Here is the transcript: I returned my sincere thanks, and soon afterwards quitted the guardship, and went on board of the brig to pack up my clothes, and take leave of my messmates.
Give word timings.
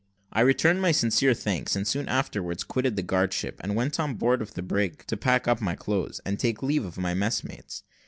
I 0.33 0.41
returned 0.41 0.81
my 0.81 0.91
sincere 0.91 1.35
thanks, 1.35 1.75
and 1.75 1.87
soon 1.87 2.09
afterwards 2.09 2.63
quitted 2.63 2.95
the 2.95 3.03
guardship, 3.03 3.61
and 3.61 3.75
went 3.75 3.99
on 3.99 4.15
board 4.15 4.41
of 4.41 4.55
the 4.55 4.63
brig 4.63 5.05
to 5.05 5.15
pack 5.15 5.47
up 5.47 5.61
my 5.61 5.75
clothes, 5.75 6.19
and 6.25 6.39
take 6.39 6.63
leave 6.63 6.85
of 6.85 6.97
my 6.97 7.13
messmates. 7.13 7.83